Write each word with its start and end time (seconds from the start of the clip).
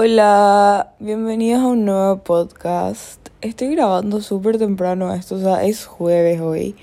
Hola, 0.00 0.94
bienvenidos 1.00 1.60
a 1.60 1.66
un 1.66 1.84
nuevo 1.84 2.18
podcast. 2.18 3.30
Estoy 3.40 3.74
grabando 3.74 4.20
súper 4.20 4.56
temprano 4.56 5.12
esto, 5.12 5.34
o 5.34 5.40
sea, 5.40 5.64
es 5.64 5.86
jueves 5.86 6.40
hoy. 6.40 6.76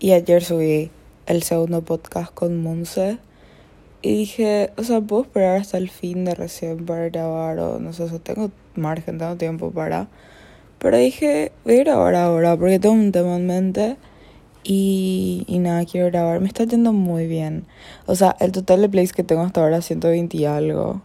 Y 0.00 0.10
ayer 0.10 0.42
subí 0.42 0.90
el 1.26 1.44
segundo 1.44 1.82
podcast 1.82 2.34
con 2.34 2.60
Monse. 2.60 3.18
Y 4.02 4.16
dije, 4.16 4.72
o 4.76 4.82
sea, 4.82 5.00
puedo 5.00 5.22
esperar 5.22 5.60
hasta 5.60 5.78
el 5.78 5.88
fin 5.88 6.24
de 6.24 6.34
recién 6.34 6.84
para 6.84 7.10
grabar, 7.10 7.60
o 7.60 7.78
no 7.78 7.92
sé, 7.92 8.02
o 8.02 8.18
tengo 8.18 8.50
margen, 8.74 9.18
tengo 9.18 9.36
tiempo 9.36 9.70
para. 9.70 10.08
Pero 10.80 10.96
dije, 10.96 11.52
voy 11.64 11.76
a 11.76 11.84
grabar 11.84 12.16
ahora 12.16 12.56
porque 12.56 12.80
tengo 12.80 12.96
un 12.96 13.12
tema 13.12 13.36
en 13.36 13.46
mente. 13.46 13.96
Y, 14.64 15.44
y 15.46 15.60
nada, 15.60 15.84
quiero 15.84 16.08
grabar. 16.08 16.40
Me 16.40 16.48
está 16.48 16.64
yendo 16.64 16.92
muy 16.92 17.28
bien. 17.28 17.66
O 18.06 18.16
sea, 18.16 18.34
el 18.40 18.50
total 18.50 18.80
de 18.80 18.88
plays 18.88 19.12
que 19.12 19.22
tengo 19.22 19.42
hasta 19.42 19.62
ahora 19.62 19.76
es 19.76 19.84
120 19.84 20.36
y 20.36 20.44
algo. 20.44 21.02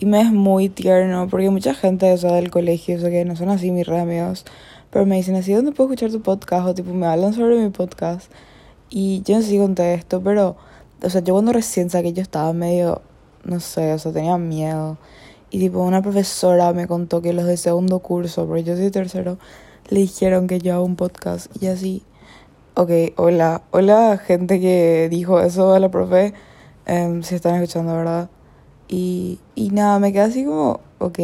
Y 0.00 0.06
me 0.06 0.22
es 0.22 0.32
muy 0.32 0.70
tierno 0.70 1.28
porque 1.28 1.50
mucha 1.50 1.74
gente, 1.74 2.10
o 2.10 2.16
sea, 2.16 2.32
del 2.32 2.50
colegio, 2.50 2.96
o 2.96 3.00
sea, 3.00 3.10
que 3.10 3.22
no 3.26 3.36
son 3.36 3.50
así 3.50 3.70
mis 3.70 3.86
amigos, 3.86 4.46
pero 4.88 5.04
me 5.04 5.16
dicen 5.16 5.36
así, 5.36 5.52
¿dónde 5.52 5.72
puedo 5.72 5.90
escuchar 5.90 6.10
tu 6.10 6.22
podcast? 6.22 6.66
O 6.66 6.74
tipo, 6.74 6.94
me 6.94 7.06
hablan 7.06 7.34
sobre 7.34 7.62
mi 7.62 7.68
podcast. 7.68 8.32
Y 8.88 9.20
yo 9.26 9.36
no 9.36 9.42
sé 9.42 9.48
si 9.48 9.58
conté 9.58 9.92
esto, 9.92 10.22
pero, 10.22 10.56
o 11.02 11.10
sea, 11.10 11.20
yo 11.20 11.34
cuando 11.34 11.52
recién 11.52 11.90
saqué 11.90 12.14
yo 12.14 12.22
estaba 12.22 12.54
medio, 12.54 13.02
no 13.44 13.60
sé, 13.60 13.92
o 13.92 13.98
sea, 13.98 14.10
tenía 14.10 14.38
miedo. 14.38 14.96
Y 15.50 15.58
tipo, 15.58 15.80
una 15.82 16.00
profesora 16.00 16.72
me 16.72 16.86
contó 16.86 17.20
que 17.20 17.34
los 17.34 17.44
de 17.44 17.58
segundo 17.58 17.98
curso, 17.98 18.46
porque 18.46 18.64
yo 18.64 18.76
soy 18.76 18.90
tercero, 18.90 19.36
le 19.90 20.00
dijeron 20.00 20.46
que 20.46 20.60
yo 20.60 20.72
hago 20.76 20.84
un 20.86 20.96
podcast. 20.96 21.54
Y 21.62 21.66
así, 21.66 22.04
ok, 22.74 22.90
hola, 23.16 23.64
hola 23.70 24.16
gente 24.16 24.60
que 24.60 25.08
dijo 25.10 25.40
eso 25.42 25.74
a 25.74 25.78
la 25.78 25.90
profe, 25.90 26.32
um, 26.88 27.22
si 27.22 27.34
están 27.34 27.56
escuchando, 27.56 27.94
¿verdad? 27.94 28.30
Y, 28.92 29.38
y 29.54 29.70
nada, 29.70 30.00
me 30.00 30.12
quedé 30.12 30.22
así 30.22 30.44
como, 30.44 30.80
ok. 30.98 31.18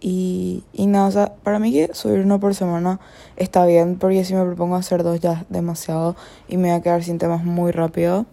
Y, 0.00 0.64
y 0.72 0.86
nada, 0.86 1.06
o 1.06 1.10
sea, 1.12 1.34
para 1.44 1.60
mí 1.60 1.72
que 1.72 1.94
subir 1.94 2.20
uno 2.20 2.40
por 2.40 2.56
semana 2.56 2.98
está 3.36 3.64
bien, 3.66 3.98
porque 3.98 4.24
si 4.24 4.34
me 4.34 4.44
propongo 4.44 4.74
hacer 4.74 5.04
dos 5.04 5.20
ya 5.20 5.32
es 5.32 5.38
demasiado 5.48 6.16
y 6.48 6.56
me 6.56 6.70
voy 6.70 6.78
a 6.78 6.82
quedar 6.82 7.04
sin 7.04 7.18
temas 7.18 7.44
muy 7.44 7.70
rápido. 7.70 8.26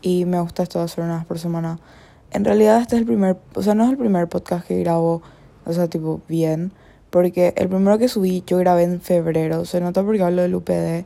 Y 0.00 0.24
me 0.24 0.40
gusta 0.40 0.62
esto 0.62 0.78
de 0.78 0.86
hacer 0.86 1.04
una 1.04 1.24
por 1.28 1.38
semana. 1.38 1.78
En 2.30 2.46
realidad 2.46 2.80
este 2.80 2.96
es 2.96 3.00
el 3.00 3.06
primer, 3.06 3.36
o 3.54 3.62
sea, 3.62 3.74
no 3.74 3.84
es 3.84 3.90
el 3.90 3.98
primer 3.98 4.28
podcast 4.28 4.66
que 4.66 4.78
grabo, 4.80 5.20
o 5.66 5.72
sea, 5.74 5.86
tipo, 5.88 6.22
bien. 6.26 6.72
Porque 7.10 7.52
el 7.56 7.68
primero 7.68 7.98
que 7.98 8.08
subí 8.08 8.42
yo 8.46 8.56
grabé 8.56 8.84
en 8.84 9.00
febrero, 9.02 9.66
se 9.66 9.80
nota 9.82 10.02
porque 10.02 10.22
hablo 10.22 10.40
del 10.40 10.54
UPD. 10.54 11.04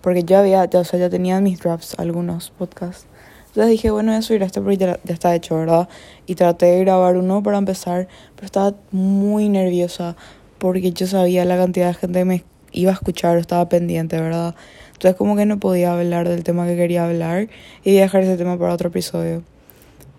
Porque 0.00 0.24
yo 0.24 0.38
había, 0.38 0.64
ya, 0.64 0.80
o 0.80 0.84
sea, 0.84 0.98
ya 0.98 1.10
tenía 1.10 1.40
mis 1.40 1.60
drafts 1.60 1.98
algunos 1.98 2.50
podcasts. 2.50 3.06
Entonces 3.54 3.70
dije, 3.70 3.92
bueno, 3.92 4.10
voy 4.10 4.18
a 4.18 4.22
subir 4.22 4.42
este 4.42 4.60
porque 4.60 4.78
ya, 4.78 4.98
está 5.06 5.32
hecho, 5.32 5.56
¿verdad? 5.56 5.88
Y 6.26 6.34
traté 6.34 6.66
de 6.66 6.80
grabar 6.80 7.16
uno 7.16 7.40
para 7.40 7.56
empezar, 7.56 8.08
pero 8.34 8.46
estaba 8.46 8.74
muy 8.90 9.48
nerviosa 9.48 10.16
porque 10.58 10.90
yo 10.90 11.06
sabía 11.06 11.44
la 11.44 11.56
cantidad 11.56 11.86
de 11.86 11.94
gente 11.94 12.18
que 12.18 12.24
me 12.24 12.44
iba 12.72 12.90
a 12.90 12.94
escuchar, 12.94 13.38
estaba 13.38 13.68
pendiente, 13.68 14.20
¿verdad? 14.20 14.56
Entonces 14.94 15.14
como 15.14 15.36
que 15.36 15.46
no 15.46 15.60
podía 15.60 15.92
hablar 15.92 16.28
del 16.28 16.42
tema 16.42 16.66
que 16.66 16.74
quería 16.74 17.04
hablar 17.04 17.48
y 17.84 17.92
dejar 17.92 18.24
ese 18.24 18.36
tema 18.36 18.58
para 18.58 18.74
otro 18.74 18.88
episodio. 18.88 19.44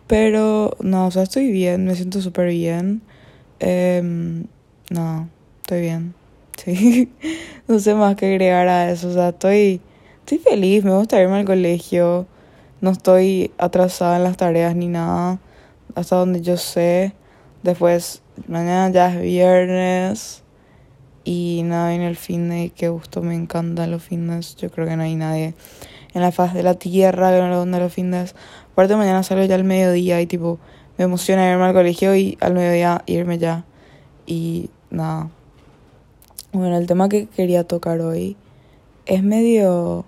Pero 0.07 0.77
no, 0.79 1.07
o 1.07 1.11
sea, 1.11 1.23
estoy 1.23 1.51
bien, 1.51 1.83
me 1.83 1.95
siento 1.95 2.21
súper 2.21 2.47
bien. 2.51 3.01
Eh, 3.59 4.01
no, 4.91 5.29
estoy 5.61 5.81
bien. 5.81 6.13
Sí, 6.57 7.09
no 7.67 7.79
sé 7.79 7.95
más 7.95 8.15
que 8.15 8.27
agregar 8.27 8.69
a 8.69 8.89
eso, 8.89 9.09
o 9.09 9.13
sea, 9.13 9.29
estoy, 9.29 9.81
estoy 10.19 10.37
feliz, 10.37 10.85
me 10.85 10.95
gusta 10.95 11.21
irme 11.21 11.39
al 11.39 11.45
colegio 11.45 12.27
no 12.85 12.91
estoy 12.91 13.51
atrasada 13.57 14.17
en 14.17 14.23
las 14.23 14.37
tareas 14.37 14.75
ni 14.75 14.87
nada, 14.87 15.39
hasta 15.95 16.17
donde 16.17 16.41
yo 16.41 16.55
sé. 16.55 17.13
Después, 17.63 18.21
mañana 18.47 18.91
ya 18.91 19.11
es 19.11 19.19
viernes 19.23 20.43
y 21.23 21.63
nada, 21.65 21.89
viene 21.89 22.07
el 22.07 22.15
fin 22.15 22.47
de 22.47 22.71
qué 22.75 22.89
gusto, 22.89 23.23
me 23.23 23.33
encantan 23.33 23.89
los 23.89 24.03
fines. 24.03 24.55
Yo 24.57 24.69
creo 24.69 24.85
que 24.85 24.95
no 24.95 25.01
hay 25.01 25.15
nadie 25.15 25.55
en 26.13 26.21
la 26.21 26.31
faz 26.31 26.53
de 26.53 26.61
la 26.61 26.75
tierra 26.75 27.31
que 27.31 27.41
no 27.41 27.59
guste 27.59 27.79
los 27.79 27.91
fines. 27.91 28.35
Aparte, 28.73 28.95
mañana 28.95 29.23
salgo 29.23 29.43
ya 29.45 29.55
al 29.55 29.63
mediodía 29.63 30.21
y 30.21 30.27
tipo, 30.27 30.59
me 30.99 31.05
emociona 31.05 31.49
irme 31.49 31.63
al 31.63 31.73
colegio 31.73 32.15
y 32.15 32.37
al 32.39 32.53
mediodía 32.53 33.01
irme 33.07 33.39
ya. 33.39 33.65
Y 34.27 34.69
nada. 34.91 35.31
Bueno, 36.53 36.77
el 36.77 36.85
tema 36.85 37.09
que 37.09 37.25
quería 37.25 37.63
tocar 37.63 37.99
hoy 38.01 38.37
es 39.07 39.23
medio 39.23 40.05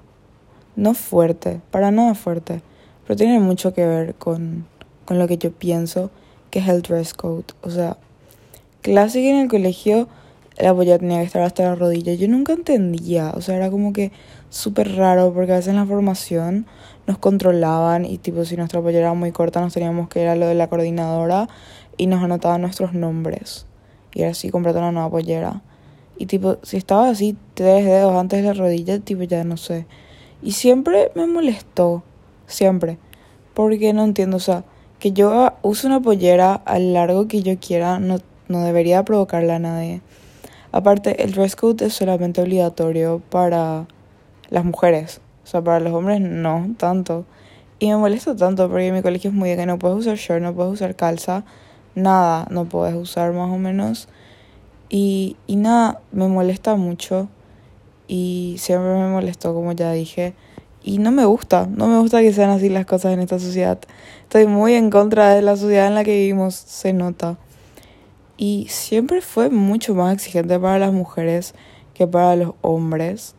no 0.77 0.93
fuerte, 0.93 1.59
para 1.71 1.91
nada 1.91 2.13
fuerte, 2.13 2.61
pero 3.07 3.15
tiene 3.15 3.39
mucho 3.39 3.73
que 3.73 3.85
ver 3.85 4.15
con, 4.15 4.67
con 5.05 5.17
lo 5.17 5.27
que 5.27 5.37
yo 5.37 5.51
pienso 5.51 6.11
que 6.51 6.59
es 6.59 6.67
el 6.67 6.81
dress 6.81 7.13
code. 7.13 7.45
O 7.61 7.69
sea, 7.69 7.95
clásico 8.81 9.27
en 9.29 9.37
el 9.37 9.47
colegio 9.47 10.09
la 10.59 10.73
polla 10.73 10.97
tenía 10.97 11.19
que 11.19 11.25
estar 11.25 11.43
hasta 11.43 11.63
la 11.63 11.75
rodilla. 11.75 12.13
Yo 12.15 12.27
nunca 12.27 12.53
entendía, 12.53 13.31
o 13.35 13.41
sea, 13.41 13.55
era 13.55 13.69
como 13.69 13.93
que 13.93 14.11
súper 14.49 14.95
raro 14.95 15.33
porque 15.33 15.53
a 15.53 15.55
veces 15.57 15.69
en 15.69 15.75
la 15.75 15.85
formación 15.85 16.65
nos 17.05 17.17
controlaban 17.19 18.05
y 18.05 18.17
tipo 18.17 18.43
si 18.43 18.57
nuestra 18.57 18.81
polla 18.81 18.99
era 18.99 19.13
muy 19.13 19.31
corta 19.31 19.61
nos 19.61 19.73
teníamos 19.73 20.09
que 20.09 20.21
ir 20.21 20.27
a 20.27 20.35
lo 20.35 20.47
de 20.47 20.55
la 20.55 20.67
coordinadora 20.67 21.47
y 21.95 22.07
nos 22.07 22.23
anotaban 22.23 22.61
nuestros 22.61 22.93
nombres. 22.93 23.65
Y 24.13 24.21
era 24.21 24.31
así, 24.31 24.49
comprate 24.49 24.79
una 24.79 24.91
nueva 24.91 25.09
pollera. 25.09 25.61
Y 26.17 26.25
tipo, 26.25 26.57
si 26.63 26.77
estaba 26.77 27.09
así 27.09 27.37
tres 27.53 27.85
dedos 27.85 28.15
antes 28.15 28.41
de 28.41 28.47
la 28.47 28.53
rodilla, 28.53 28.99
tipo 28.99 29.23
ya 29.23 29.43
no 29.43 29.57
sé. 29.57 29.85
Y 30.41 30.53
siempre 30.53 31.11
me 31.13 31.27
molestó, 31.27 32.03
siempre. 32.47 32.97
Porque 33.53 33.93
no 33.93 34.03
entiendo, 34.03 34.37
o 34.37 34.39
sea, 34.39 34.63
que 34.99 35.11
yo 35.11 35.53
use 35.61 35.85
una 35.85 36.01
pollera 36.01 36.53
al 36.53 36.93
largo 36.93 37.27
que 37.27 37.43
yo 37.43 37.59
quiera 37.59 37.99
no, 37.99 38.17
no 38.47 38.63
debería 38.63 39.03
provocarle 39.05 39.53
a 39.53 39.59
nadie. 39.59 40.01
Aparte, 40.71 41.23
el 41.23 41.33
dress 41.33 41.55
code 41.55 41.85
es 41.85 41.93
solamente 41.93 42.41
obligatorio 42.41 43.21
para 43.29 43.87
las 44.49 44.65
mujeres. 44.65 45.21
O 45.43 45.47
sea, 45.47 45.61
para 45.61 45.79
los 45.79 45.93
hombres 45.93 46.19
no 46.19 46.67
tanto. 46.77 47.25
Y 47.79 47.89
me 47.89 47.97
molesta 47.97 48.35
tanto 48.35 48.67
porque 48.69 48.91
mi 48.91 49.01
colegio 49.01 49.29
es 49.29 49.35
muy 49.35 49.49
de 49.49 49.55
que 49.55 49.65
no 49.65 49.77
puedes 49.77 49.99
usar 49.99 50.17
short, 50.17 50.41
no 50.41 50.53
puedes 50.53 50.73
usar 50.73 50.95
calza, 50.95 51.45
nada, 51.95 52.47
no 52.49 52.65
puedes 52.65 52.95
usar 52.95 53.33
más 53.33 53.49
o 53.51 53.57
menos. 53.57 54.07
Y, 54.89 55.37
y 55.45 55.57
nada, 55.57 56.01
me 56.11 56.27
molesta 56.27 56.75
mucho 56.75 57.29
y 58.07 58.55
siempre 58.57 58.93
me 58.93 59.09
molestó, 59.09 59.53
como 59.53 59.73
ya 59.73 59.91
dije. 59.91 60.33
Y 60.87 60.99
no 60.99 61.11
me 61.11 61.25
gusta, 61.25 61.67
no 61.67 61.87
me 61.87 61.99
gusta 61.99 62.21
que 62.21 62.31
sean 62.31 62.49
así 62.49 62.69
las 62.69 62.85
cosas 62.85 63.11
en 63.11 63.19
esta 63.19 63.39
sociedad. 63.39 63.77
Estoy 64.23 64.47
muy 64.47 64.73
en 64.73 64.89
contra 64.89 65.35
de 65.35 65.41
la 65.41 65.57
sociedad 65.57 65.87
en 65.87 65.95
la 65.95 66.05
que 66.05 66.15
vivimos, 66.15 66.55
se 66.55 66.93
nota. 66.93 67.37
Y 68.37 68.67
siempre 68.69 69.19
fue 69.19 69.49
mucho 69.49 69.95
más 69.95 70.13
exigente 70.13 70.57
para 70.57 70.79
las 70.79 70.93
mujeres 70.93 71.55
que 71.93 72.07
para 72.07 72.37
los 72.37 72.53
hombres, 72.61 73.35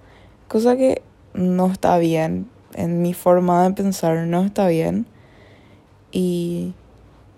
cosa 0.47 0.77
que 0.77 1.01
no 1.33 1.69
está 1.69 1.97
bien. 1.97 2.51
En 2.75 3.01
mi 3.01 3.15
forma 3.15 3.67
de 3.67 3.73
pensar 3.73 4.27
no 4.27 4.45
está 4.45 4.69
bien. 4.69 5.07
Y 6.13 6.75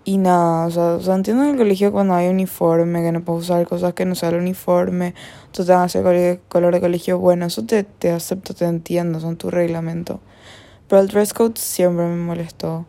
y 0.03 0.17
nada, 0.17 0.65
o 0.65 0.71
sea, 0.71 0.83
o 0.95 1.01
sea, 1.01 1.15
entiendo 1.15 1.43
en 1.43 1.51
el 1.51 1.57
colegio 1.57 1.91
cuando 1.91 2.15
hay 2.15 2.27
uniforme, 2.27 3.03
que 3.03 3.11
no 3.11 3.23
puedes 3.23 3.43
usar 3.43 3.67
cosas 3.67 3.93
que 3.93 4.05
no 4.05 4.15
sean 4.15 4.33
el 4.33 4.41
uniforme, 4.41 5.13
tú 5.51 5.63
te 5.63 5.71
vas 5.71 5.81
a 5.81 5.83
hacer 5.83 6.39
color 6.49 6.73
de 6.73 6.81
colegio, 6.81 7.19
bueno, 7.19 7.45
eso 7.45 7.63
te, 7.65 7.83
te 7.83 8.11
acepto, 8.11 8.55
te 8.55 8.65
entiendo, 8.65 9.19
son 9.19 9.37
tu 9.37 9.51
reglamento. 9.51 10.19
Pero 10.87 11.01
el 11.01 11.07
dress 11.07 11.33
code 11.33 11.53
siempre 11.55 12.05
me 12.05 12.15
molestó. 12.15 12.85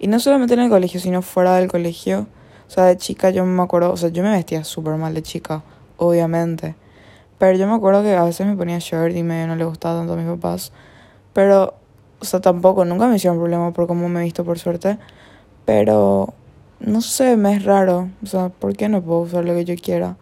Y 0.00 0.08
no 0.08 0.20
solamente 0.20 0.54
en 0.54 0.60
el 0.60 0.70
colegio, 0.70 1.00
sino 1.00 1.22
fuera 1.22 1.56
del 1.56 1.68
colegio. 1.68 2.26
O 2.66 2.70
sea, 2.70 2.84
de 2.84 2.96
chica 2.96 3.30
yo 3.30 3.44
me 3.46 3.62
acuerdo, 3.62 3.92
o 3.92 3.96
sea, 3.96 4.10
yo 4.10 4.22
me 4.22 4.30
vestía 4.30 4.64
súper 4.64 4.96
mal 4.96 5.14
de 5.14 5.22
chica, 5.22 5.62
obviamente. 5.96 6.74
Pero 7.38 7.56
yo 7.56 7.66
me 7.66 7.74
acuerdo 7.74 8.02
que 8.02 8.14
a 8.14 8.24
veces 8.24 8.46
me 8.46 8.56
ponía 8.56 8.78
shirt 8.80 9.16
y 9.16 9.22
me 9.22 9.46
no 9.46 9.56
le 9.56 9.64
gustaba 9.64 10.00
tanto 10.00 10.14
a 10.14 10.16
mis 10.16 10.26
papás. 10.26 10.72
Pero, 11.32 11.74
o 12.20 12.24
sea, 12.24 12.40
tampoco, 12.40 12.84
nunca 12.84 13.06
me 13.06 13.16
hicieron 13.16 13.38
problema 13.38 13.72
por 13.72 13.86
cómo 13.86 14.08
me 14.08 14.20
he 14.20 14.24
visto, 14.24 14.44
por 14.44 14.58
suerte. 14.58 14.98
Pero 15.64 16.34
no 16.80 17.00
sé, 17.00 17.36
me 17.36 17.54
es 17.54 17.64
raro. 17.64 18.08
O 18.22 18.26
sea, 18.26 18.48
¿por 18.48 18.76
qué 18.76 18.88
no 18.88 19.02
puedo 19.02 19.20
usar 19.20 19.44
lo 19.44 19.54
que 19.54 19.64
yo 19.64 19.74
quiera? 19.76 20.16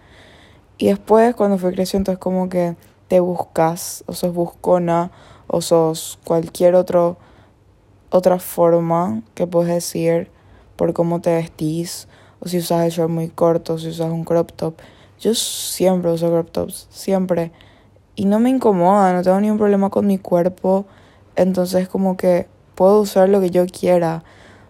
Y 0.78 0.88
después, 0.88 1.34
cuando 1.34 1.58
fui 1.58 1.72
creciendo, 1.72 2.12
es 2.12 2.18
como 2.18 2.48
que 2.48 2.76
te 3.08 3.20
buscas, 3.20 4.04
o 4.06 4.12
sos 4.12 4.34
buscona, 4.34 5.10
o 5.46 5.60
sos 5.60 6.18
cualquier 6.24 6.74
otro, 6.74 7.16
otra 8.10 8.38
forma 8.38 9.22
que 9.34 9.46
puedes 9.46 9.72
decir 9.72 10.30
por 10.76 10.92
cómo 10.92 11.20
te 11.20 11.34
vestís, 11.34 12.08
o 12.40 12.48
si 12.48 12.58
usas 12.58 12.84
el 12.84 12.90
short 12.90 13.10
muy 13.10 13.28
corto, 13.28 13.74
o 13.74 13.78
si 13.78 13.88
usas 13.88 14.10
un 14.10 14.24
crop 14.24 14.52
top. 14.52 14.74
Yo 15.18 15.34
siempre 15.34 16.12
uso 16.12 16.28
crop 16.28 16.50
tops, 16.50 16.88
siempre. 16.90 17.52
Y 18.16 18.26
no 18.26 18.38
me 18.38 18.50
incomoda, 18.50 19.12
no 19.12 19.22
tengo 19.22 19.40
ningún 19.40 19.58
problema 19.58 19.88
con 19.88 20.06
mi 20.06 20.18
cuerpo. 20.18 20.86
Entonces, 21.36 21.88
como 21.88 22.16
que 22.16 22.48
puedo 22.74 23.00
usar 23.00 23.28
lo 23.28 23.40
que 23.40 23.50
yo 23.50 23.66
quiera. 23.66 24.24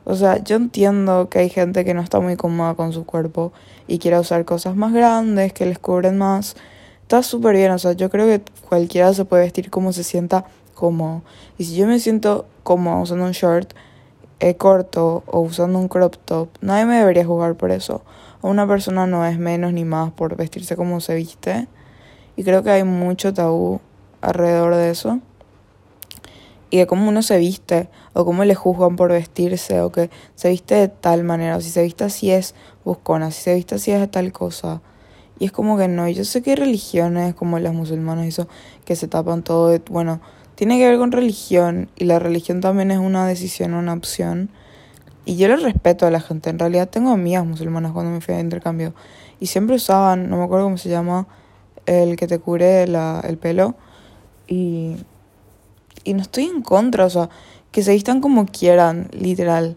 O 0.08 0.14
sea, 0.14 0.38
yo 0.38 0.54
entiendo 0.54 1.28
que 1.28 1.40
hay 1.40 1.48
gente 1.50 1.84
que 1.84 1.92
no 1.92 2.00
está 2.00 2.20
muy 2.20 2.36
cómoda 2.36 2.74
con 2.74 2.92
su 2.92 3.04
cuerpo 3.04 3.52
y 3.88 3.98
quiere 3.98 4.20
usar 4.20 4.44
cosas 4.44 4.76
más 4.76 4.92
grandes, 4.92 5.52
que 5.52 5.66
les 5.66 5.80
cubren 5.80 6.16
más. 6.16 6.54
Está 7.02 7.24
súper 7.24 7.56
bien, 7.56 7.72
o 7.72 7.78
sea, 7.80 7.92
yo 7.92 8.08
creo 8.08 8.24
que 8.26 8.40
cualquiera 8.68 9.12
se 9.14 9.24
puede 9.24 9.42
vestir 9.42 9.68
como 9.68 9.92
se 9.92 10.04
sienta 10.04 10.44
cómodo. 10.74 11.22
Y 11.58 11.64
si 11.64 11.74
yo 11.74 11.88
me 11.88 11.98
siento 11.98 12.46
cómodo 12.62 13.00
usando 13.02 13.24
un 13.24 13.32
short 13.32 13.74
eh, 14.38 14.54
corto 14.54 15.24
o 15.26 15.40
usando 15.40 15.76
un 15.80 15.88
crop 15.88 16.14
top, 16.24 16.50
nadie 16.60 16.84
me 16.84 16.98
debería 16.98 17.24
jugar 17.24 17.56
por 17.56 17.72
eso. 17.72 18.02
una 18.42 18.64
persona 18.64 19.08
no 19.08 19.26
es 19.26 19.40
menos 19.40 19.72
ni 19.72 19.84
más 19.84 20.12
por 20.12 20.36
vestirse 20.36 20.76
como 20.76 21.00
se 21.00 21.16
viste. 21.16 21.66
Y 22.36 22.44
creo 22.44 22.62
que 22.62 22.70
hay 22.70 22.84
mucho 22.84 23.34
tabú 23.34 23.80
alrededor 24.20 24.76
de 24.76 24.90
eso. 24.90 25.20
Y 26.70 26.78
de 26.78 26.86
cómo 26.86 27.08
uno 27.08 27.22
se 27.22 27.38
viste, 27.38 27.88
o 28.12 28.24
cómo 28.24 28.44
le 28.44 28.54
juzgan 28.54 28.96
por 28.96 29.12
vestirse, 29.12 29.80
o 29.80 29.92
que 29.92 30.10
se 30.34 30.48
viste 30.48 30.74
de 30.74 30.88
tal 30.88 31.22
manera, 31.22 31.56
o 31.56 31.60
si 31.60 31.70
se 31.70 31.82
viste 31.82 32.04
así 32.04 32.30
es 32.30 32.54
buscona, 32.84 33.30
si 33.30 33.42
se 33.42 33.54
viste 33.54 33.76
así 33.76 33.92
es 33.92 34.00
de 34.00 34.08
tal 34.08 34.32
cosa. 34.32 34.80
Y 35.38 35.44
es 35.44 35.52
como 35.52 35.76
que 35.76 35.86
no, 35.86 36.08
yo 36.08 36.24
sé 36.24 36.42
que 36.42 36.50
hay 36.50 36.56
religiones 36.56 37.34
como 37.34 37.58
las 37.58 37.74
musulmanas, 37.74 38.26
eso, 38.26 38.48
que 38.84 38.96
se 38.96 39.06
tapan 39.06 39.42
todo, 39.42 39.78
bueno, 39.90 40.20
tiene 40.54 40.78
que 40.78 40.88
ver 40.88 40.98
con 40.98 41.12
religión, 41.12 41.88
y 41.96 42.04
la 42.04 42.18
religión 42.18 42.60
también 42.60 42.90
es 42.90 42.98
una 42.98 43.26
decisión, 43.26 43.74
una 43.74 43.92
opción. 43.92 44.50
Y 45.24 45.36
yo 45.36 45.48
le 45.48 45.56
respeto 45.56 46.06
a 46.06 46.10
la 46.10 46.20
gente, 46.20 46.50
en 46.50 46.58
realidad 46.58 46.88
tengo 46.88 47.10
amigas 47.10 47.44
musulmanas 47.44 47.92
cuando 47.92 48.10
me 48.12 48.20
fui 48.20 48.34
a 48.34 48.40
intercambio, 48.40 48.94
y 49.38 49.46
siempre 49.46 49.76
usaban, 49.76 50.30
no 50.30 50.38
me 50.38 50.44
acuerdo 50.44 50.64
cómo 50.66 50.78
se 50.78 50.88
llama, 50.88 51.28
el 51.84 52.16
que 52.16 52.26
te 52.26 52.38
cubre 52.38 52.86
la, 52.88 53.22
el 53.24 53.38
pelo, 53.38 53.76
y, 54.48 54.96
y 56.06 56.14
no 56.14 56.22
estoy 56.22 56.44
en 56.44 56.62
contra, 56.62 57.04
o 57.04 57.10
sea, 57.10 57.28
que 57.72 57.82
se 57.82 57.92
vistan 57.92 58.20
como 58.20 58.46
quieran, 58.46 59.08
literal. 59.12 59.76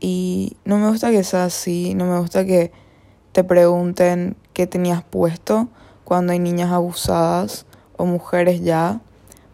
Y 0.00 0.56
no 0.64 0.78
me 0.78 0.88
gusta 0.88 1.10
que 1.10 1.24
sea 1.24 1.44
así, 1.44 1.94
no 1.94 2.06
me 2.06 2.18
gusta 2.20 2.44
que 2.44 2.70
te 3.32 3.44
pregunten 3.44 4.36
qué 4.52 4.66
tenías 4.66 5.02
puesto 5.02 5.68
cuando 6.04 6.32
hay 6.32 6.38
niñas 6.38 6.70
abusadas 6.70 7.66
o 7.96 8.06
mujeres 8.06 8.62
ya. 8.62 9.00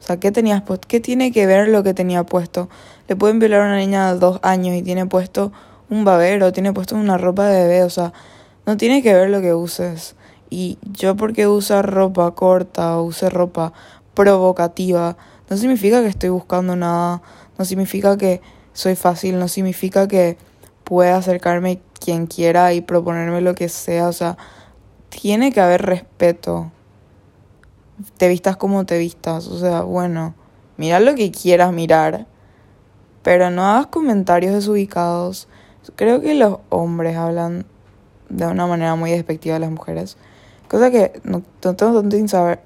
O 0.00 0.04
sea, 0.04 0.20
¿qué 0.20 0.30
tenías 0.30 0.62
puesto? 0.62 0.86
¿Qué 0.86 1.00
tiene 1.00 1.32
que 1.32 1.46
ver 1.46 1.68
lo 1.68 1.82
que 1.82 1.94
tenía 1.94 2.24
puesto? 2.24 2.68
Le 3.08 3.16
pueden 3.16 3.38
violar 3.38 3.62
a 3.62 3.64
una 3.64 3.78
niña 3.78 4.12
de 4.12 4.18
dos 4.18 4.38
años 4.42 4.76
y 4.76 4.82
tiene 4.82 5.06
puesto 5.06 5.50
un 5.88 6.04
babero, 6.04 6.52
tiene 6.52 6.72
puesto 6.72 6.94
una 6.94 7.16
ropa 7.18 7.46
de 7.46 7.62
bebé, 7.62 7.84
o 7.84 7.90
sea, 7.90 8.12
no 8.66 8.76
tiene 8.76 9.02
que 9.02 9.14
ver 9.14 9.30
lo 9.30 9.40
que 9.40 9.54
uses. 9.54 10.14
Y 10.50 10.78
yo 10.82 11.16
porque 11.16 11.48
usa 11.48 11.80
ropa 11.80 12.34
corta 12.34 12.98
o 12.98 13.04
use 13.04 13.30
ropa 13.30 13.72
provocativa, 14.14 15.16
no 15.48 15.56
significa 15.56 16.00
que 16.00 16.08
estoy 16.08 16.30
buscando 16.30 16.76
nada, 16.76 17.22
no 17.58 17.64
significa 17.64 18.16
que 18.16 18.40
soy 18.72 18.96
fácil, 18.96 19.38
no 19.38 19.48
significa 19.48 20.08
que 20.08 20.36
pueda 20.84 21.16
acercarme 21.16 21.80
quien 22.00 22.26
quiera 22.26 22.72
y 22.72 22.80
proponerme 22.80 23.40
lo 23.40 23.54
que 23.54 23.68
sea, 23.68 24.08
o 24.08 24.12
sea, 24.12 24.36
tiene 25.08 25.52
que 25.52 25.60
haber 25.60 25.82
respeto. 25.82 26.70
Te 28.16 28.28
vistas 28.28 28.56
como 28.56 28.84
te 28.84 28.98
vistas, 28.98 29.46
o 29.46 29.58
sea, 29.58 29.82
bueno, 29.82 30.34
mira 30.76 31.00
lo 31.00 31.14
que 31.14 31.30
quieras 31.30 31.72
mirar, 31.72 32.26
pero 33.22 33.50
no 33.50 33.64
hagas 33.64 33.86
comentarios 33.86 34.54
desubicados. 34.54 35.48
Creo 35.96 36.20
que 36.20 36.34
los 36.34 36.58
hombres 36.70 37.16
hablan 37.16 37.66
de 38.28 38.46
una 38.46 38.66
manera 38.66 38.94
muy 38.96 39.10
despectiva 39.10 39.56
a 39.56 39.58
las 39.58 39.70
mujeres, 39.70 40.16
cosa 40.68 40.90
que 40.90 41.20
no, 41.22 41.42
tengo 41.60 41.74
tanto 41.74 42.16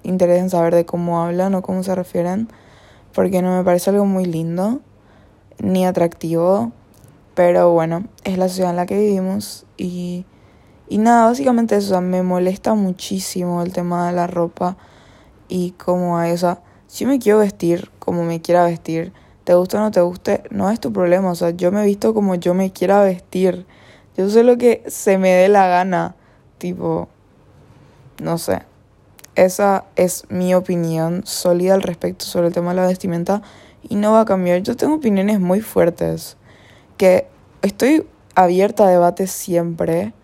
interés 0.04 0.40
en 0.40 0.50
saber 0.50 0.74
de 0.74 0.86
cómo 0.86 1.22
hablan 1.22 1.54
o 1.54 1.62
cómo 1.62 1.82
se 1.82 1.94
refieren, 1.94 2.48
porque 3.16 3.40
no 3.40 3.56
me 3.56 3.64
parece 3.64 3.88
algo 3.88 4.04
muy 4.04 4.26
lindo 4.26 4.82
ni 5.58 5.86
atractivo, 5.86 6.72
pero 7.34 7.72
bueno, 7.72 8.04
es 8.24 8.36
la 8.36 8.50
ciudad 8.50 8.68
en 8.68 8.76
la 8.76 8.84
que 8.84 8.98
vivimos 8.98 9.64
y, 9.78 10.26
y 10.86 10.98
nada, 10.98 11.24
básicamente 11.24 11.76
eso, 11.76 11.98
me 12.02 12.22
molesta 12.22 12.74
muchísimo 12.74 13.62
el 13.62 13.72
tema 13.72 14.06
de 14.06 14.12
la 14.12 14.26
ropa 14.26 14.76
y 15.48 15.70
cómo 15.82 16.18
hay, 16.18 16.32
o 16.32 16.36
sea, 16.36 16.60
si 16.88 17.06
me 17.06 17.18
quiero 17.18 17.38
vestir 17.38 17.90
como 18.00 18.22
me 18.22 18.42
quiera 18.42 18.66
vestir, 18.66 19.14
te 19.44 19.54
guste 19.54 19.78
o 19.78 19.80
no 19.80 19.90
te 19.90 20.02
guste, 20.02 20.42
no 20.50 20.70
es 20.70 20.78
tu 20.78 20.92
problema, 20.92 21.30
o 21.30 21.34
sea, 21.34 21.48
yo 21.52 21.72
me 21.72 21.86
visto 21.86 22.12
como 22.12 22.34
yo 22.34 22.52
me 22.52 22.70
quiera 22.70 23.02
vestir, 23.02 23.64
yo 24.14 24.28
sé 24.28 24.42
lo 24.42 24.58
que 24.58 24.84
se 24.88 25.16
me 25.16 25.30
dé 25.30 25.48
la 25.48 25.68
gana, 25.68 26.16
tipo, 26.58 27.08
no 28.22 28.36
sé. 28.36 28.75
Esa 29.36 29.84
es 29.96 30.24
mi 30.30 30.54
opinión 30.54 31.22
sólida 31.26 31.74
al 31.74 31.82
respecto 31.82 32.24
sobre 32.24 32.48
el 32.48 32.54
tema 32.54 32.70
de 32.70 32.76
la 32.76 32.86
vestimenta 32.86 33.42
y 33.82 33.96
no 33.96 34.12
va 34.12 34.22
a 34.22 34.24
cambiar. 34.24 34.62
Yo 34.62 34.76
tengo 34.76 34.94
opiniones 34.94 35.40
muy 35.40 35.60
fuertes, 35.60 36.38
que 36.96 37.26
estoy 37.60 38.06
abierta 38.34 38.86
a 38.86 38.90
debate 38.90 39.26
siempre. 39.26 40.14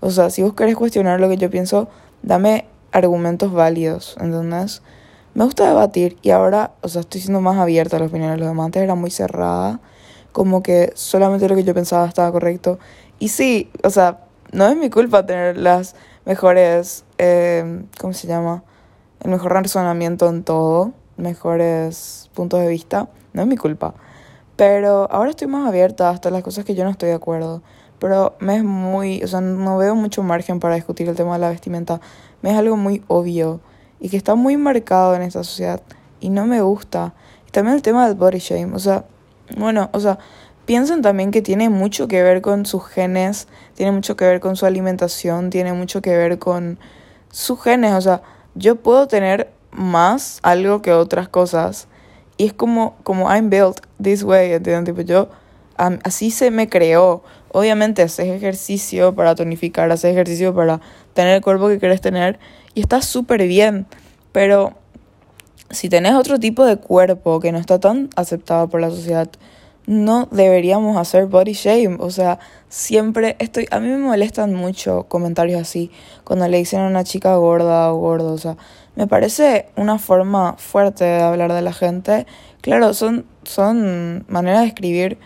O 0.00 0.10
sea, 0.10 0.30
si 0.30 0.42
vos 0.42 0.54
querés 0.54 0.74
cuestionar 0.74 1.20
lo 1.20 1.28
que 1.28 1.36
yo 1.36 1.48
pienso, 1.48 1.88
dame 2.22 2.66
argumentos 2.90 3.52
válidos, 3.52 4.16
¿entendés? 4.20 4.82
Me 5.34 5.44
gusta 5.44 5.68
debatir 5.68 6.16
y 6.22 6.30
ahora, 6.30 6.72
o 6.80 6.88
sea, 6.88 7.02
estoy 7.02 7.20
siendo 7.20 7.40
más 7.40 7.58
abierta 7.58 7.96
a 7.96 8.00
las 8.00 8.08
opiniones 8.08 8.36
de 8.36 8.40
los 8.40 8.48
demás. 8.48 8.66
Antes 8.66 8.82
era 8.82 8.96
muy 8.96 9.12
cerrada, 9.12 9.78
como 10.32 10.64
que 10.64 10.90
solamente 10.96 11.48
lo 11.48 11.54
que 11.54 11.62
yo 11.62 11.72
pensaba 11.72 12.06
estaba 12.06 12.32
correcto. 12.32 12.80
Y 13.20 13.28
sí, 13.28 13.70
o 13.84 13.90
sea, 13.90 14.24
no 14.50 14.66
es 14.66 14.76
mi 14.76 14.90
culpa 14.90 15.24
tener 15.24 15.56
las 15.56 15.94
mejores, 16.26 17.04
eh, 17.16 17.84
¿cómo 17.98 18.12
se 18.12 18.26
llama? 18.26 18.62
El 19.20 19.30
mejor 19.30 19.54
razonamiento 19.54 20.28
en 20.28 20.44
todo 20.44 20.92
mejores 21.16 22.30
puntos 22.34 22.60
de 22.60 22.68
vista. 22.68 23.08
No 23.32 23.42
es 23.42 23.48
mi 23.48 23.56
culpa. 23.56 23.94
Pero 24.56 25.10
ahora 25.10 25.30
estoy 25.30 25.48
más 25.48 25.66
abierta 25.68 26.10
hasta 26.10 26.30
las 26.30 26.42
cosas 26.42 26.64
que 26.64 26.74
yo 26.74 26.84
no 26.84 26.90
estoy 26.90 27.10
de 27.10 27.14
acuerdo. 27.14 27.62
Pero 27.98 28.36
me 28.40 28.56
es 28.56 28.64
muy, 28.64 29.22
o 29.22 29.28
sea, 29.28 29.40
no 29.40 29.78
veo 29.78 29.94
mucho 29.94 30.22
margen 30.22 30.60
para 30.60 30.74
discutir 30.74 31.08
el 31.08 31.16
tema 31.16 31.34
de 31.34 31.38
la 31.38 31.48
vestimenta. 31.48 32.00
Me 32.42 32.50
es 32.50 32.56
algo 32.56 32.76
muy 32.76 33.02
obvio 33.08 33.60
y 34.00 34.10
que 34.10 34.16
está 34.16 34.34
muy 34.34 34.56
marcado 34.56 35.14
en 35.14 35.22
esta 35.22 35.42
sociedad 35.44 35.80
y 36.20 36.30
no 36.30 36.46
me 36.46 36.60
gusta. 36.60 37.14
Y 37.48 37.50
también 37.50 37.76
el 37.76 37.82
tema 37.82 38.06
del 38.06 38.16
body 38.16 38.38
shame, 38.38 38.74
o 38.74 38.78
sea, 38.78 39.04
bueno, 39.56 39.88
o 39.92 40.00
sea, 40.00 40.18
piensen 40.66 41.00
también 41.00 41.30
que 41.30 41.42
tiene 41.42 41.70
mucho 41.70 42.08
que 42.08 42.22
ver 42.22 42.42
con 42.42 42.66
sus 42.66 42.86
genes, 42.86 43.48
tiene 43.74 43.92
mucho 43.92 44.16
que 44.16 44.24
ver 44.24 44.40
con 44.40 44.56
su 44.56 44.66
alimentación, 44.66 45.50
tiene 45.50 45.72
mucho 45.72 46.02
que 46.02 46.16
ver 46.16 46.38
con 46.38 46.78
sus 47.30 47.62
genes, 47.62 47.94
o 47.94 48.00
sea, 48.00 48.22
yo 48.54 48.76
puedo 48.76 49.06
tener 49.06 49.50
más 49.70 50.40
algo 50.42 50.82
que 50.82 50.92
otras 50.92 51.28
cosas. 51.28 51.88
Y 52.36 52.46
es 52.46 52.52
como, 52.52 52.96
como 53.02 53.30
I'm 53.30 53.48
built 53.48 53.80
this 54.02 54.22
way, 54.22 54.52
¿entiendes? 54.52 54.94
Tipo, 54.94 55.06
yo, 55.06 55.28
así 55.76 56.30
se 56.30 56.50
me 56.50 56.68
creó. 56.68 57.22
Obviamente 57.52 58.02
haces 58.02 58.26
ejercicio 58.28 59.14
para 59.14 59.34
tonificar, 59.34 59.90
haces 59.90 60.12
ejercicio 60.12 60.54
para 60.54 60.80
tener 61.14 61.36
el 61.36 61.42
cuerpo 61.42 61.68
que 61.68 61.78
quieres 61.78 62.00
tener 62.00 62.38
y 62.74 62.80
está 62.80 63.00
súper 63.00 63.46
bien. 63.46 63.86
Pero 64.32 64.74
si 65.70 65.88
tenés 65.88 66.14
otro 66.14 66.38
tipo 66.38 66.64
de 66.64 66.76
cuerpo 66.76 67.40
que 67.40 67.52
no 67.52 67.58
está 67.58 67.80
tan 67.80 68.10
aceptado 68.16 68.68
por 68.68 68.80
la 68.80 68.90
sociedad, 68.90 69.28
no 69.86 70.26
deberíamos 70.30 70.96
hacer 70.96 71.26
body 71.26 71.52
shame. 71.52 71.96
O 72.00 72.10
sea, 72.10 72.38
siempre 72.68 73.36
estoy. 73.38 73.66
A 73.70 73.80
mí 73.80 73.88
me 73.88 73.98
molestan 73.98 74.54
mucho 74.54 75.04
comentarios 75.08 75.60
así 75.60 75.90
cuando 76.24 76.48
le 76.48 76.58
dicen 76.58 76.80
a 76.80 76.86
una 76.86 77.04
chica 77.04 77.36
gorda 77.36 77.92
o 77.92 77.96
gordo. 77.96 78.32
O 78.32 78.38
sea, 78.38 78.56
me 78.96 79.06
parece 79.06 79.68
una 79.76 79.98
forma 79.98 80.54
fuerte 80.58 81.04
de 81.04 81.22
hablar 81.22 81.52
de 81.52 81.62
la 81.62 81.72
gente. 81.72 82.26
Claro, 82.60 82.94
son, 82.94 83.26
son 83.44 84.24
maneras 84.28 84.62
de 84.62 84.68
escribir. 84.68 85.18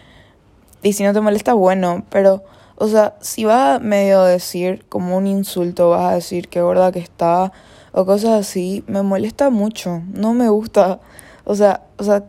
Y 0.82 0.92
si 0.92 1.04
no 1.04 1.12
te 1.12 1.20
molesta, 1.20 1.54
bueno, 1.54 2.04
pero. 2.10 2.44
O 2.82 2.88
sea, 2.88 3.14
si 3.20 3.44
vas 3.44 3.76
a 3.76 3.78
medio 3.78 4.22
decir 4.22 4.86
como 4.88 5.18
un 5.18 5.26
insulto, 5.26 5.90
vas 5.90 6.12
a 6.12 6.14
decir 6.14 6.48
qué 6.48 6.62
gorda 6.62 6.90
que 6.92 6.98
está 6.98 7.52
o 7.92 8.06
cosas 8.06 8.40
así, 8.40 8.84
me 8.86 9.02
molesta 9.02 9.50
mucho, 9.50 10.02
no 10.12 10.32
me 10.32 10.48
gusta. 10.48 11.00
O 11.44 11.54
sea, 11.54 11.82
o 11.98 12.04
sea, 12.04 12.24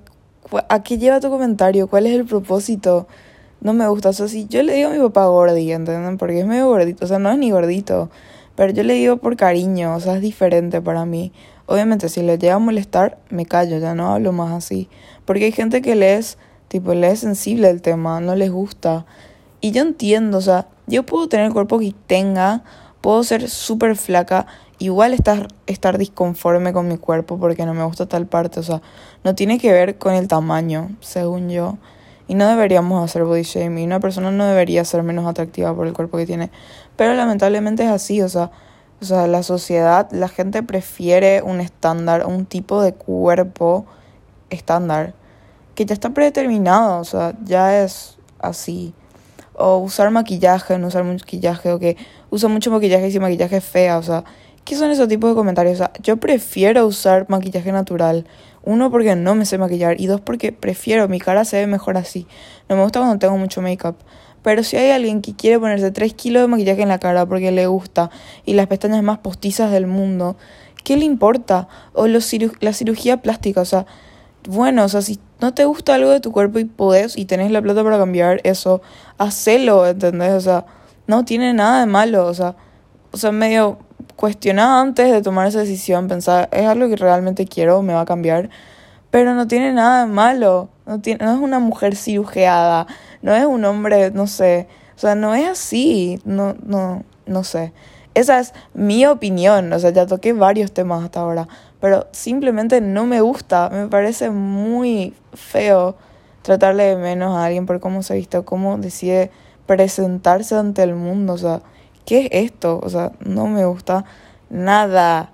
¿a 0.69 0.83
qué 0.83 0.97
lleva 0.97 1.19
tu 1.19 1.29
comentario? 1.29 1.87
¿Cuál 1.87 2.07
es 2.07 2.15
el 2.15 2.25
propósito? 2.25 3.07
No 3.61 3.73
me 3.73 3.87
gusta. 3.87 4.09
O 4.09 4.13
sea, 4.13 4.27
si 4.27 4.47
yo 4.47 4.63
le 4.63 4.73
digo 4.73 4.89
a 4.89 4.93
mi 4.93 4.99
papá 4.99 5.25
gordi, 5.27 5.71
¿entienden? 5.71 6.17
Porque 6.17 6.39
es 6.39 6.45
medio 6.45 6.67
gordito. 6.67 7.05
O 7.05 7.07
sea, 7.07 7.19
no 7.19 7.31
es 7.31 7.37
ni 7.37 7.51
gordito. 7.51 8.09
Pero 8.55 8.73
yo 8.73 8.83
le 8.83 8.95
digo 8.95 9.17
por 9.17 9.35
cariño. 9.37 9.95
O 9.95 9.99
sea, 9.99 10.15
es 10.15 10.21
diferente 10.21 10.81
para 10.81 11.05
mí. 11.05 11.31
Obviamente, 11.67 12.09
si 12.09 12.21
le 12.21 12.37
llega 12.37 12.55
a 12.55 12.59
molestar, 12.59 13.17
me 13.29 13.45
callo. 13.45 13.77
Ya 13.77 13.95
no 13.95 14.11
hablo 14.13 14.31
más 14.31 14.51
así. 14.51 14.89
Porque 15.25 15.45
hay 15.45 15.51
gente 15.51 15.81
que 15.81 15.95
le 15.95 16.15
es, 16.15 16.37
tipo, 16.67 16.93
le 16.93 17.11
es 17.11 17.19
sensible 17.19 17.69
el 17.69 17.81
tema. 17.81 18.19
No 18.19 18.35
les 18.35 18.51
gusta. 18.51 19.05
Y 19.61 19.71
yo 19.71 19.83
entiendo. 19.83 20.37
O 20.37 20.41
sea, 20.41 20.67
yo 20.87 21.03
puedo 21.05 21.29
tener 21.29 21.45
el 21.45 21.53
cuerpo 21.53 21.79
que 21.79 21.93
tenga. 22.07 22.63
Puedo 23.01 23.23
ser 23.23 23.49
súper 23.49 23.95
flaca 23.95 24.45
igual 24.77 25.13
estar, 25.13 25.47
estar 25.67 25.97
disconforme 25.97 26.73
con 26.73 26.87
mi 26.87 26.97
cuerpo 26.97 27.37
porque 27.37 27.65
no 27.65 27.73
me 27.73 27.83
gusta 27.83 28.07
tal 28.07 28.25
parte, 28.25 28.59
o 28.59 28.63
sea, 28.63 28.81
no 29.23 29.35
tiene 29.35 29.59
que 29.59 29.71
ver 29.71 29.97
con 29.97 30.13
el 30.13 30.27
tamaño, 30.27 30.89
según 31.01 31.49
yo. 31.49 31.77
Y 32.27 32.35
no 32.35 32.47
deberíamos 32.47 33.03
hacer 33.03 33.25
body 33.25 33.43
shaming. 33.43 33.87
Una 33.87 33.99
persona 33.99 34.31
no 34.31 34.45
debería 34.45 34.85
ser 34.85 35.03
menos 35.03 35.27
atractiva 35.27 35.75
por 35.75 35.85
el 35.85 35.93
cuerpo 35.93 36.17
que 36.17 36.25
tiene. 36.25 36.49
Pero 36.95 37.13
lamentablemente 37.13 37.83
es 37.83 37.89
así, 37.89 38.21
o 38.21 38.29
sea, 38.29 38.51
o 39.01 39.05
sea, 39.05 39.27
la 39.27 39.43
sociedad, 39.43 40.09
la 40.11 40.29
gente 40.29 40.63
prefiere 40.63 41.41
un 41.41 41.59
estándar, 41.59 42.25
un 42.25 42.45
tipo 42.45 42.81
de 42.81 42.93
cuerpo 42.93 43.85
estándar 44.49 45.13
que 45.75 45.85
ya 45.85 45.93
está 45.93 46.11
predeterminado, 46.11 46.99
o 46.99 47.03
sea, 47.03 47.33
ya 47.43 47.83
es 47.83 48.17
así. 48.39 48.93
O 49.61 49.77
usar 49.77 50.09
maquillaje, 50.11 50.77
no 50.77 50.87
usar 50.87 51.03
maquillaje, 51.03 51.71
o 51.71 51.79
que 51.79 51.97
usa 52.29 52.49
mucho 52.49 52.71
maquillaje 52.71 53.07
y 53.07 53.11
si 53.11 53.19
maquillaje 53.19 53.57
es 53.57 53.63
fea, 53.63 53.97
o 53.97 54.03
sea, 54.03 54.23
¿Qué 54.63 54.75
son 54.75 54.91
esos 54.91 55.07
tipos 55.07 55.29
de 55.31 55.35
comentarios? 55.35 55.75
O 55.75 55.77
sea, 55.77 55.91
yo 56.03 56.17
prefiero 56.17 56.85
usar 56.85 57.25
maquillaje 57.29 57.71
natural. 57.71 58.27
Uno, 58.63 58.91
porque 58.91 59.15
no 59.15 59.33
me 59.33 59.45
sé 59.45 59.57
maquillar. 59.57 59.99
Y 59.99 60.05
dos, 60.05 60.21
porque 60.21 60.51
prefiero, 60.51 61.07
mi 61.07 61.19
cara 61.19 61.45
se 61.45 61.57
ve 61.57 61.67
mejor 61.67 61.97
así. 61.97 62.27
No 62.69 62.75
me 62.75 62.83
gusta 62.83 62.99
cuando 62.99 63.17
tengo 63.17 63.37
mucho 63.37 63.61
make-up. 63.61 63.95
Pero 64.43 64.63
si 64.63 64.77
hay 64.77 64.91
alguien 64.91 65.21
que 65.21 65.35
quiere 65.35 65.59
ponerse 65.59 65.91
3 65.91 66.13
kilos 66.13 66.43
de 66.43 66.47
maquillaje 66.47 66.83
en 66.83 66.89
la 66.89 66.99
cara 66.99 67.25
porque 67.25 67.51
le 67.51 67.65
gusta 67.67 68.11
y 68.45 68.53
las 68.53 68.67
pestañas 68.67 69.01
más 69.03 69.17
postizas 69.17 69.71
del 69.71 69.87
mundo, 69.87 70.37
¿qué 70.83 70.95
le 70.95 71.05
importa? 71.05 71.67
O 71.93 72.07
los 72.07 72.31
la 72.59 72.73
cirugía 72.73 73.17
plástica, 73.17 73.61
o 73.61 73.65
sea, 73.65 73.85
bueno, 74.47 74.85
o 74.85 74.89
sea, 74.89 75.01
si 75.01 75.19
no 75.39 75.53
te 75.53 75.65
gusta 75.65 75.95
algo 75.95 76.09
de 76.09 76.19
tu 76.19 76.31
cuerpo 76.31 76.59
y 76.59 76.65
podés 76.65 77.17
y 77.17 77.25
tenés 77.25 77.51
la 77.51 77.61
plata 77.61 77.83
para 77.83 77.97
cambiar 77.97 78.41
eso, 78.43 78.81
hacelo, 79.17 79.87
¿entendés? 79.87 80.33
O 80.33 80.41
sea, 80.41 80.65
no 81.07 81.25
tiene 81.25 81.53
nada 81.53 81.81
de 81.81 81.85
malo, 81.85 82.25
o 82.25 82.33
sea, 82.33 82.55
o 83.11 83.17
sea, 83.17 83.31
medio 83.31 83.79
cuestionada 84.15 84.81
antes 84.81 85.11
de 85.11 85.21
tomar 85.21 85.47
esa 85.47 85.59
decisión, 85.59 86.07
pensar, 86.07 86.49
es 86.51 86.65
algo 86.65 86.87
que 86.89 86.95
realmente 86.95 87.45
quiero, 87.45 87.81
me 87.81 87.93
va 87.93 88.01
a 88.01 88.05
cambiar, 88.05 88.49
pero 89.09 89.33
no 89.33 89.47
tiene 89.47 89.73
nada 89.73 90.05
de 90.05 90.11
malo, 90.11 90.69
no, 90.85 91.01
tiene, 91.01 91.25
no 91.25 91.33
es 91.33 91.39
una 91.39 91.59
mujer 91.59 91.95
cirujeada, 91.95 92.87
no 93.21 93.35
es 93.35 93.45
un 93.45 93.65
hombre, 93.65 94.11
no 94.11 94.27
sé, 94.27 94.67
o 94.95 94.99
sea, 94.99 95.15
no 95.15 95.35
es 95.35 95.47
así, 95.47 96.19
no, 96.25 96.55
no, 96.63 97.03
no 97.25 97.43
sé. 97.43 97.73
Esa 98.13 98.39
es 98.39 98.53
mi 98.73 99.05
opinión, 99.05 99.71
o 99.71 99.79
sea, 99.79 99.91
ya 99.91 100.05
toqué 100.05 100.33
varios 100.33 100.73
temas 100.73 101.03
hasta 101.03 101.21
ahora, 101.21 101.47
pero 101.79 102.07
simplemente 102.11 102.81
no 102.81 103.05
me 103.05 103.21
gusta, 103.21 103.69
me 103.69 103.87
parece 103.87 104.29
muy 104.29 105.13
feo 105.33 105.95
tratarle 106.41 106.83
de 106.83 106.95
menos 106.97 107.37
a 107.37 107.45
alguien 107.45 107.65
por 107.65 107.79
cómo 107.79 108.03
se 108.03 108.13
ha 108.13 108.15
visto, 108.17 108.43
cómo 108.43 108.77
decide 108.77 109.31
presentarse 109.65 110.55
ante 110.55 110.83
el 110.83 110.95
mundo, 110.95 111.33
o 111.33 111.37
sea, 111.37 111.61
¿qué 112.05 112.25
es 112.31 112.45
esto? 112.51 112.79
O 112.83 112.89
sea, 112.89 113.13
no 113.21 113.47
me 113.47 113.65
gusta 113.65 114.03
nada. 114.49 115.31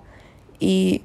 Y, 0.60 1.02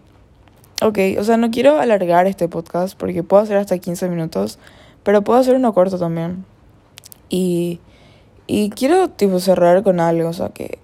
ok, 0.82 1.00
o 1.18 1.24
sea, 1.24 1.38
no 1.38 1.52
quiero 1.52 1.80
alargar 1.80 2.28
este 2.28 2.48
podcast 2.48 2.98
porque 2.98 3.24
puedo 3.24 3.42
hacer 3.42 3.58
hasta 3.58 3.78
15 3.78 4.10
minutos, 4.10 4.60
pero 5.04 5.24
puedo 5.24 5.40
hacer 5.40 5.56
uno 5.56 5.74
corto 5.74 5.98
también. 5.98 6.46
Y, 7.30 7.80
y 8.46 8.70
quiero, 8.70 9.10
tipo, 9.10 9.40
cerrar 9.40 9.84
con 9.84 10.00
algo, 10.00 10.30
o 10.30 10.34
sea, 10.34 10.50
que 10.50 10.80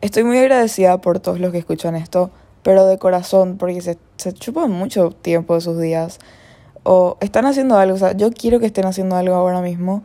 Estoy 0.00 0.24
muy 0.24 0.38
agradecida 0.38 0.98
por 1.02 1.20
todos 1.20 1.40
los 1.40 1.52
que 1.52 1.58
escuchan 1.58 1.94
esto, 1.94 2.30
pero 2.62 2.86
de 2.86 2.98
corazón, 2.98 3.58
porque 3.58 3.82
se, 3.82 3.98
se 4.16 4.32
chupan 4.32 4.70
mucho 4.70 5.10
tiempo 5.10 5.54
de 5.54 5.60
sus 5.60 5.78
días. 5.78 6.18
O 6.84 7.18
están 7.20 7.44
haciendo 7.44 7.76
algo, 7.76 7.96
o 7.96 7.98
sea, 7.98 8.12
yo 8.12 8.30
quiero 8.32 8.60
que 8.60 8.66
estén 8.66 8.86
haciendo 8.86 9.16
algo 9.16 9.34
ahora 9.34 9.60
mismo 9.60 10.02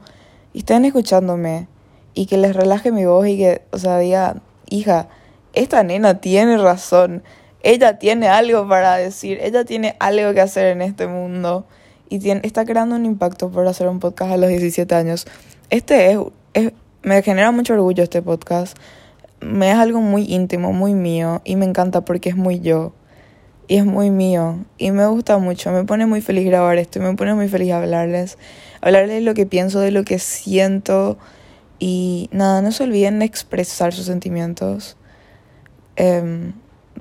y 0.51 0.59
estén 0.59 0.83
escuchándome 0.83 1.69
y 2.13 2.25
que 2.25 2.37
les 2.37 2.53
relaje 2.53 2.91
mi 2.91 3.05
voz 3.05 3.25
y 3.27 3.37
que, 3.37 3.61
o 3.71 3.77
sea, 3.77 3.97
diga, 3.97 4.41
hija, 4.69 5.07
esta 5.53 5.83
nena 5.83 6.19
tiene 6.19 6.57
razón, 6.57 7.23
ella 7.63 7.97
tiene 7.97 8.27
algo 8.27 8.67
para 8.67 8.97
decir, 8.97 9.39
ella 9.41 9.63
tiene 9.63 9.95
algo 9.99 10.33
que 10.33 10.41
hacer 10.41 10.67
en 10.67 10.81
este 10.81 11.07
mundo 11.07 11.65
y 12.09 12.19
tiene, 12.19 12.41
está 12.43 12.65
creando 12.65 12.97
un 12.97 13.05
impacto 13.05 13.49
por 13.49 13.65
hacer 13.65 13.87
un 13.87 13.99
podcast 13.99 14.33
a 14.33 14.37
los 14.37 14.49
17 14.49 14.93
años. 14.93 15.25
Este 15.69 16.11
es, 16.11 16.19
es 16.53 16.73
me 17.01 17.21
genera 17.21 17.51
mucho 17.51 17.73
orgullo 17.73 18.03
este 18.03 18.21
podcast 18.21 18.77
me 19.41 19.71
es 19.71 19.77
algo 19.77 20.01
muy 20.01 20.23
íntimo, 20.23 20.73
muy 20.73 20.93
mío 20.93 21.41
y 21.43 21.55
me 21.55 21.65
encanta 21.65 22.01
porque 22.01 22.29
es 22.29 22.35
muy 22.35 22.59
yo 22.59 22.93
y 23.67 23.77
es 23.77 23.85
muy 23.85 24.11
mío 24.11 24.65
y 24.77 24.91
me 24.91 25.05
gusta 25.07 25.37
mucho, 25.37 25.71
me 25.71 25.83
pone 25.83 26.05
muy 26.05 26.21
feliz 26.21 26.45
grabar 26.45 26.77
esto 26.77 26.99
y 26.99 27.01
me 27.01 27.15
pone 27.15 27.33
muy 27.33 27.47
feliz 27.47 27.73
hablarles, 27.73 28.37
hablarles 28.81 29.15
de 29.15 29.21
lo 29.21 29.33
que 29.33 29.45
pienso, 29.45 29.79
de 29.79 29.91
lo 29.91 30.03
que 30.03 30.19
siento 30.19 31.17
y 31.79 32.29
nada, 32.31 32.61
no 32.61 32.71
se 32.71 32.83
olviden 32.83 33.19
de 33.19 33.25
expresar 33.25 33.93
sus 33.93 34.05
sentimientos. 34.05 34.97
Em, 35.95 36.53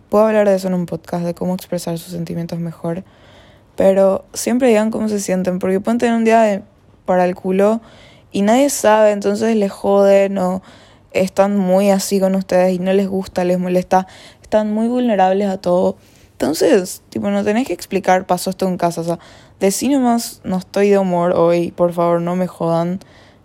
puedo 0.09 0.27
hablar 0.27 0.49
de 0.49 0.57
eso 0.57 0.69
en 0.69 0.75
un 0.75 0.87
podcast, 0.87 1.25
de 1.25 1.35
cómo 1.35 1.55
expresar 1.55 1.99
sus 1.99 2.13
sentimientos 2.13 2.59
mejor, 2.59 3.05
pero 3.77 4.25
siempre 4.33 4.69
digan 4.69 4.91
cómo 4.91 5.09
se 5.09 5.21
sienten 5.21 5.59
porque 5.59 5.81
pueden 5.81 5.99
tener 5.99 6.15
un 6.15 6.25
día 6.25 6.63
para 7.05 7.25
el 7.25 7.35
culo 7.35 7.81
y 8.33 8.43
nadie 8.43 8.71
sabe, 8.71 9.13
entonces 9.13 9.57
les 9.57 9.71
joden 9.71 10.39
o 10.39 10.63
están 11.15 11.57
muy 11.57 11.91
así 11.91 12.21
con 12.21 12.35
ustedes 12.35 12.75
y 12.75 12.79
no 12.79 12.93
les 12.93 13.09
gusta, 13.09 13.45
les 13.45 13.59
molesta, 13.59 14.07
están 14.43 14.73
muy 14.73 14.89
vulnerables 14.89 15.49
a 15.49 15.59
todo. 15.59 15.97
Entonces, 16.33 17.03
tipo, 17.09 17.31
no 17.31 17.45
tenés 17.45 17.67
que 17.67 17.73
explicar, 17.73 18.27
pasó 18.27 18.51
esto 18.51 18.69
en 18.69 18.77
casa, 18.77 19.01
o 19.01 19.05
sea, 19.05 19.19
decí 19.61 19.89
nomás, 19.89 20.41
no 20.45 20.59
estoy 20.59 20.91
de 20.91 20.99
humor 20.99 21.33
hoy, 21.33 21.71
por 21.71 21.93
favor, 21.93 22.21
no 22.21 22.37
me 22.37 22.47
jodan, 22.47 23.01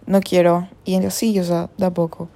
no 0.05 0.21
quiero. 0.21 0.67
Y 0.85 0.95
así, 1.05 1.39
o 1.39 1.43
sea, 1.43 1.69
de 1.77 1.85
a 1.85 1.91
poco. 1.91 2.29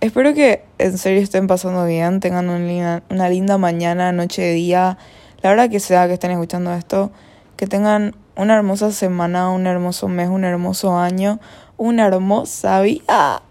Espero 0.00 0.34
que 0.34 0.62
en 0.78 0.98
serio 0.98 1.22
estén 1.22 1.46
pasando 1.46 1.84
bien, 1.86 2.20
tengan 2.20 2.50
una 2.50 3.02
una 3.08 3.28
linda 3.30 3.56
mañana, 3.56 4.12
noche, 4.12 4.52
día, 4.52 4.98
la 5.42 5.50
hora 5.50 5.68
que 5.68 5.80
sea 5.80 6.06
que 6.06 6.14
estén 6.14 6.30
escuchando 6.30 6.72
esto, 6.74 7.10
que 7.56 7.66
tengan 7.66 8.14
una 8.36 8.54
hermosa 8.54 8.92
semana, 8.92 9.50
un 9.50 9.66
hermoso 9.66 10.08
mes, 10.08 10.28
un 10.28 10.44
hermoso 10.44 10.98
año, 10.98 11.40
una 11.78 12.06
hermosa 12.06 12.80
vida. 12.82 13.42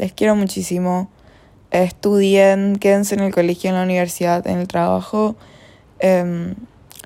Les 0.00 0.14
quiero 0.14 0.34
muchísimo. 0.34 1.10
Estudien, 1.70 2.76
quédense 2.76 3.14
en 3.16 3.20
el 3.20 3.34
colegio, 3.34 3.68
en 3.68 3.76
la 3.76 3.82
universidad, 3.82 4.46
en 4.46 4.56
el 4.56 4.66
trabajo. 4.66 5.36
Em, 5.98 6.54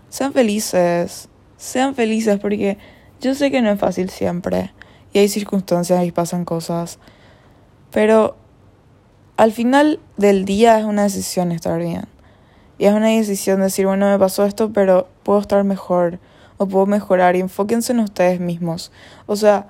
sean 0.08 0.32
felices. 0.32 1.28
Sean 1.56 1.96
felices 1.96 2.38
porque 2.38 2.78
yo 3.20 3.34
sé 3.34 3.50
que 3.50 3.62
no 3.62 3.70
es 3.70 3.80
fácil 3.80 4.10
siempre. 4.10 4.72
Y 5.12 5.18
hay 5.18 5.28
circunstancias 5.28 6.04
y 6.04 6.12
pasan 6.12 6.44
cosas. 6.44 7.00
Pero 7.90 8.36
al 9.36 9.50
final 9.50 9.98
del 10.16 10.44
día 10.44 10.78
es 10.78 10.84
una 10.84 11.02
decisión 11.02 11.50
estar 11.50 11.80
bien. 11.80 12.04
Y 12.78 12.84
es 12.84 12.92
una 12.92 13.08
decisión 13.08 13.60
decir, 13.60 13.86
bueno, 13.86 14.08
me 14.08 14.20
pasó 14.20 14.44
esto, 14.44 14.72
pero 14.72 15.08
puedo 15.24 15.40
estar 15.40 15.64
mejor 15.64 16.20
o 16.58 16.68
puedo 16.68 16.86
mejorar 16.86 17.34
y 17.34 17.40
enfóquense 17.40 17.92
en 17.92 17.98
ustedes 17.98 18.38
mismos. 18.38 18.92
O 19.26 19.34
sea, 19.34 19.66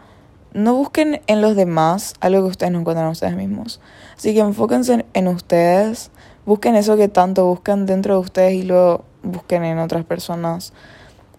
no 0.54 0.74
busquen 0.74 1.20
en 1.26 1.42
los 1.42 1.56
demás 1.56 2.14
algo 2.20 2.42
que 2.42 2.50
ustedes 2.50 2.72
no 2.72 2.78
encuentran 2.78 3.06
en 3.06 3.12
ustedes 3.12 3.36
mismos. 3.36 3.80
Así 4.16 4.32
que 4.32 4.40
enfóquense 4.40 5.04
en 5.12 5.28
ustedes, 5.28 6.10
busquen 6.46 6.76
eso 6.76 6.96
que 6.96 7.08
tanto 7.08 7.44
buscan 7.46 7.86
dentro 7.86 8.14
de 8.14 8.20
ustedes 8.20 8.54
y 8.54 8.62
luego 8.62 9.04
busquen 9.22 9.64
en 9.64 9.78
otras 9.78 10.04
personas. 10.04 10.72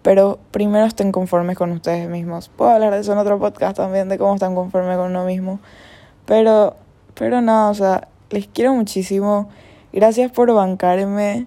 Pero 0.02 0.38
primero 0.52 0.84
estén 0.84 1.10
conformes 1.10 1.56
con 1.56 1.72
ustedes 1.72 2.08
mismos. 2.08 2.50
Puedo 2.50 2.70
hablar 2.70 2.92
de 2.92 3.00
eso 3.00 3.12
en 3.12 3.18
otro 3.18 3.38
podcast 3.40 3.76
también, 3.78 4.08
de 4.08 4.18
cómo 4.18 4.34
están 4.34 4.54
conformes 4.54 4.96
con 4.96 5.06
uno 5.10 5.24
mismo. 5.24 5.58
Pero, 6.26 6.76
pero 7.14 7.40
nada, 7.40 7.70
o 7.70 7.74
sea, 7.74 8.08
les 8.30 8.46
quiero 8.46 8.74
muchísimo. 8.74 9.48
Gracias 9.92 10.30
por 10.30 10.52
bancarme. 10.52 11.46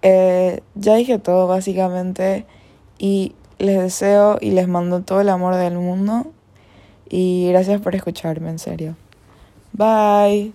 Eh, 0.00 0.62
ya 0.74 0.94
dije 0.94 1.18
todo 1.18 1.48
básicamente. 1.48 2.46
Y 2.98 3.34
les 3.58 3.78
deseo 3.78 4.38
y 4.40 4.52
les 4.52 4.68
mando 4.68 5.02
todo 5.02 5.20
el 5.20 5.28
amor 5.28 5.56
del 5.56 5.74
mundo. 5.74 6.32
Y 7.08 7.48
gracias 7.48 7.80
por 7.80 7.94
escucharme, 7.94 8.50
en 8.50 8.58
serio. 8.58 8.96
Bye. 9.72 10.52